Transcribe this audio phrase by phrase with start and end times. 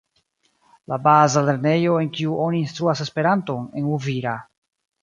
[0.93, 4.37] La baza lernejo en kiu oni instruas Esperanton en Uvira.